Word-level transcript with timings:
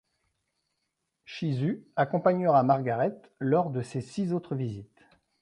Shizue 1.25 1.85
accompagnera 1.95 2.63
Margaret 2.63 3.21
lors 3.39 3.69
de 3.69 3.83
ces 3.83 4.01
six 4.01 4.33
autres 4.33 4.55
visites. 4.55 4.99